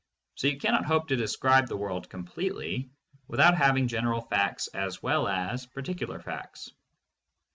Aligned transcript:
So 0.33 0.47
you 0.47 0.57
cannot 0.57 0.85
hope 0.85 1.09
to 1.09 1.15
describe 1.15 1.67
the 1.67 1.77
world 1.77 2.09
completely 2.09 2.89
without 3.27 3.55
having 3.55 3.87
general 3.87 4.19
facts 4.21 4.65
as 4.69 5.03
well 5.03 5.27
as 5.27 5.67
particular 5.67 6.19
facts. 6.19 6.71